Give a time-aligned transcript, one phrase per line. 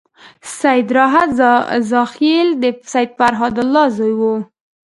[0.59, 1.29] سید راحت
[1.91, 4.21] زاخيلي د سید فریح الله زوی و.